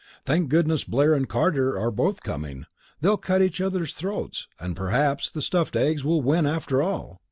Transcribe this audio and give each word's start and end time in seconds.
Thank 0.25 0.49
goodness 0.49 0.83
Blair 0.83 1.13
and 1.13 1.29
Carter 1.29 1.77
are 1.77 1.91
both 1.91 2.23
coming; 2.23 2.65
they'll 3.01 3.17
cut 3.17 3.43
each 3.43 3.61
other's 3.61 3.93
throats, 3.93 4.47
and 4.59 4.75
perhaps 4.75 5.29
the 5.29 5.43
stuffed 5.43 5.75
eggs 5.75 6.03
will 6.03 6.23
win 6.23 6.47
after 6.47 6.81
all. 6.81 7.19